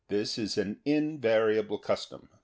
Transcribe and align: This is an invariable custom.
This 0.07 0.39
is 0.39 0.57
an 0.57 0.79
invariable 0.83 1.77
custom. 1.77 2.27